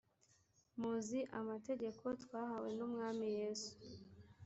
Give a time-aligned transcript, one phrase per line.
[0.79, 3.73] muzi amategeko twahawe n umwami yesu